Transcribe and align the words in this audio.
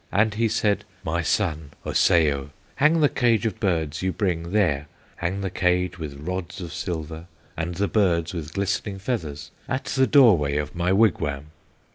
And 0.11 0.33
he 0.33 0.47
said: 0.47 0.83
'My 1.05 1.21
son, 1.21 1.73
Osseo, 1.85 2.49
Hang 2.77 3.01
the 3.01 3.07
cage 3.07 3.45
of 3.45 3.59
birds 3.59 4.01
you 4.01 4.11
bring 4.11 4.51
there, 4.51 4.87
Hang 5.17 5.41
the 5.41 5.51
cage 5.51 5.99
with 5.99 6.15
rods 6.27 6.59
of 6.59 6.73
silver, 6.73 7.27
And 7.55 7.75
the 7.75 7.87
birds 7.87 8.33
with 8.33 8.53
glistening 8.55 8.97
feathers, 8.97 9.51
At 9.69 9.85
the 9.85 10.07
doorway 10.07 10.57
of 10.57 10.73
my 10.73 10.91
wigwam. 10.91 11.51